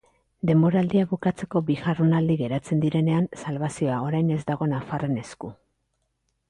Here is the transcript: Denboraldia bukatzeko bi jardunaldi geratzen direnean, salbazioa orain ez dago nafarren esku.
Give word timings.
Denboraldia 0.49 1.03
bukatzeko 1.11 1.61
bi 1.67 1.75
jardunaldi 1.81 2.39
geratzen 2.41 2.81
direnean, 2.87 3.29
salbazioa 3.45 4.01
orain 4.09 4.35
ez 4.39 4.43
dago 4.53 4.71
nafarren 4.77 5.25
esku. 5.27 5.57